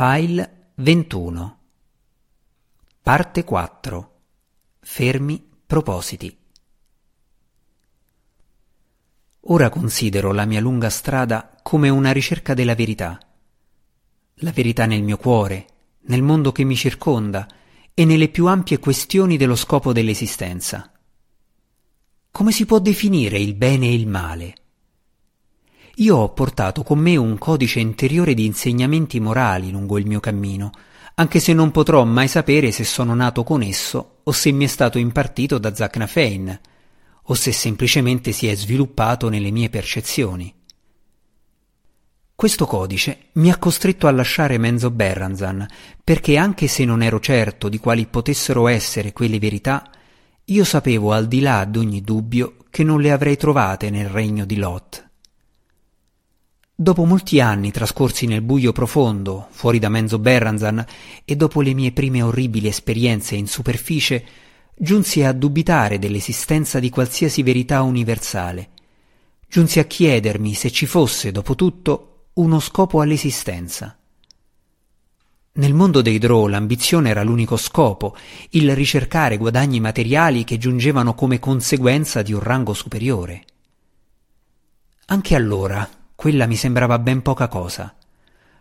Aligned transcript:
File 0.00 0.74
21 0.76 1.58
Parte 3.02 3.42
4 3.42 4.20
Fermi 4.78 5.44
propositi 5.66 6.38
Ora 9.40 9.68
considero 9.70 10.30
la 10.30 10.44
mia 10.44 10.60
lunga 10.60 10.88
strada 10.88 11.52
come 11.64 11.88
una 11.88 12.12
ricerca 12.12 12.54
della 12.54 12.76
verità. 12.76 13.18
La 14.34 14.52
verità 14.52 14.86
nel 14.86 15.02
mio 15.02 15.16
cuore, 15.16 15.66
nel 16.02 16.22
mondo 16.22 16.52
che 16.52 16.62
mi 16.62 16.76
circonda 16.76 17.48
e 17.92 18.04
nelle 18.04 18.28
più 18.28 18.46
ampie 18.46 18.78
questioni 18.78 19.36
dello 19.36 19.56
scopo 19.56 19.92
dell'esistenza. 19.92 20.92
Come 22.30 22.52
si 22.52 22.66
può 22.66 22.78
definire 22.78 23.40
il 23.40 23.56
bene 23.56 23.86
e 23.86 23.94
il 23.94 24.06
male? 24.06 24.54
Io 26.00 26.16
ho 26.16 26.28
portato 26.32 26.84
con 26.84 27.00
me 27.00 27.16
un 27.16 27.38
codice 27.38 27.80
interiore 27.80 28.32
di 28.32 28.46
insegnamenti 28.46 29.18
morali 29.18 29.72
lungo 29.72 29.98
il 29.98 30.06
mio 30.06 30.20
cammino, 30.20 30.70
anche 31.14 31.40
se 31.40 31.52
non 31.52 31.72
potrò 31.72 32.04
mai 32.04 32.28
sapere 32.28 32.70
se 32.70 32.84
sono 32.84 33.14
nato 33.14 33.42
con 33.42 33.62
esso 33.62 34.20
o 34.22 34.30
se 34.30 34.52
mi 34.52 34.64
è 34.64 34.68
stato 34.68 34.98
impartito 34.98 35.58
da 35.58 35.74
Zacnafein, 35.74 36.60
o 37.24 37.34
se 37.34 37.50
semplicemente 37.50 38.30
si 38.30 38.46
è 38.46 38.54
sviluppato 38.54 39.28
nelle 39.28 39.50
mie 39.50 39.70
percezioni. 39.70 40.54
Questo 42.32 42.66
codice 42.66 43.30
mi 43.32 43.50
ha 43.50 43.58
costretto 43.58 44.06
a 44.06 44.12
lasciare 44.12 44.56
Menzo 44.56 44.92
Berranzan, 44.92 45.66
perché 46.04 46.36
anche 46.36 46.68
se 46.68 46.84
non 46.84 47.02
ero 47.02 47.18
certo 47.18 47.68
di 47.68 47.78
quali 47.78 48.06
potessero 48.06 48.68
essere 48.68 49.12
quelle 49.12 49.40
verità, 49.40 49.90
io 50.44 50.62
sapevo 50.62 51.10
al 51.10 51.26
di 51.26 51.40
là 51.40 51.64
d'ogni 51.64 52.02
dubbio 52.02 52.54
che 52.70 52.84
non 52.84 53.00
le 53.00 53.10
avrei 53.10 53.36
trovate 53.36 53.90
nel 53.90 54.08
regno 54.08 54.44
di 54.44 54.56
Lot. 54.58 55.07
Dopo 56.80 57.04
molti 57.04 57.40
anni 57.40 57.72
trascorsi 57.72 58.26
nel 58.26 58.40
buio 58.40 58.70
profondo, 58.70 59.48
fuori 59.50 59.80
da 59.80 59.88
Menzo 59.88 60.20
Berranzan, 60.20 60.86
e 61.24 61.34
dopo 61.34 61.60
le 61.60 61.74
mie 61.74 61.90
prime 61.90 62.22
orribili 62.22 62.68
esperienze 62.68 63.34
in 63.34 63.48
superficie, 63.48 64.24
giunsi 64.76 65.24
a 65.24 65.32
dubitare 65.32 65.98
dell'esistenza 65.98 66.78
di 66.78 66.88
qualsiasi 66.88 67.42
verità 67.42 67.82
universale. 67.82 68.68
Giunsi 69.48 69.80
a 69.80 69.86
chiedermi 69.86 70.54
se 70.54 70.70
ci 70.70 70.86
fosse, 70.86 71.32
dopo 71.32 71.56
tutto, 71.56 72.26
uno 72.34 72.60
scopo 72.60 73.00
all'esistenza. 73.00 73.98
Nel 75.54 75.74
mondo 75.74 76.00
dei 76.00 76.18
Drow 76.18 76.46
l'ambizione 76.46 77.10
era 77.10 77.24
l'unico 77.24 77.56
scopo, 77.56 78.14
il 78.50 78.72
ricercare 78.76 79.36
guadagni 79.36 79.80
materiali 79.80 80.44
che 80.44 80.58
giungevano 80.58 81.14
come 81.14 81.40
conseguenza 81.40 82.22
di 82.22 82.32
un 82.32 82.40
rango 82.40 82.72
superiore. 82.72 83.44
Anche 85.06 85.34
allora 85.34 85.97
quella 86.20 86.46
mi 86.46 86.56
sembrava 86.56 86.98
ben 86.98 87.22
poca 87.22 87.46
cosa. 87.46 87.94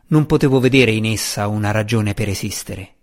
Non 0.10 0.28
potevo 0.28 0.60
vedere 0.60 0.92
in 0.92 1.06
essa 1.06 1.48
una 1.48 1.72
ragione 1.72 2.14
per 2.14 2.30
esistere. 2.30 2.94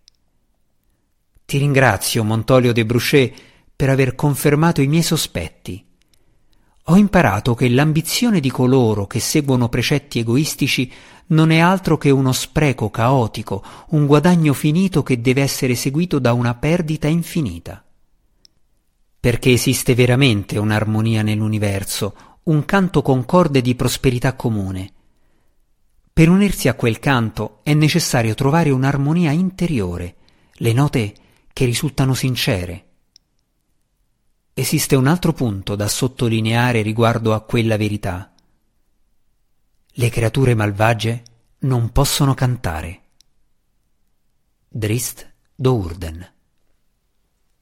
Ti 1.44 1.58
ringrazio, 1.58 2.22
Montolio 2.22 2.72
de 2.72 2.86
Bruchet, 2.86 3.34
per 3.74 3.90
aver 3.90 4.14
confermato 4.14 4.80
i 4.80 4.86
miei 4.86 5.02
sospetti. 5.02 5.84
Ho 6.84 6.96
imparato 6.96 7.56
che 7.56 7.68
l'ambizione 7.68 8.38
di 8.38 8.48
coloro 8.48 9.08
che 9.08 9.18
seguono 9.18 9.68
precetti 9.68 10.20
egoistici 10.20 10.88
non 11.26 11.50
è 11.50 11.58
altro 11.58 11.98
che 11.98 12.10
uno 12.10 12.30
spreco 12.30 12.90
caotico, 12.90 13.60
un 13.88 14.06
guadagno 14.06 14.52
finito 14.52 15.02
che 15.02 15.20
deve 15.20 15.42
essere 15.42 15.74
seguito 15.74 16.20
da 16.20 16.32
una 16.32 16.54
perdita 16.54 17.08
infinita. 17.08 17.84
Perché 19.18 19.50
esiste 19.50 19.96
veramente 19.96 20.58
un'armonia 20.58 21.22
nell'universo, 21.22 22.33
un 22.44 22.64
canto 22.66 23.00
concorde 23.00 23.62
di 23.62 23.74
prosperità 23.74 24.34
comune. 24.34 24.92
Per 26.12 26.28
unirsi 26.28 26.68
a 26.68 26.74
quel 26.74 26.98
canto 26.98 27.60
è 27.62 27.72
necessario 27.72 28.34
trovare 28.34 28.70
un'armonia 28.70 29.30
interiore, 29.30 30.16
le 30.54 30.72
note 30.72 31.14
che 31.52 31.64
risultano 31.64 32.12
sincere. 32.14 32.84
Esiste 34.52 34.94
un 34.94 35.06
altro 35.06 35.32
punto 35.32 35.74
da 35.74 35.88
sottolineare 35.88 36.82
riguardo 36.82 37.32
a 37.32 37.40
quella 37.40 37.76
verità. 37.76 38.32
Le 39.96 40.08
creature 40.10 40.54
malvagie 40.54 41.22
non 41.60 41.90
possono 41.90 42.34
cantare. 42.34 43.00
Drist 44.68 45.32
Dourden 45.54 46.33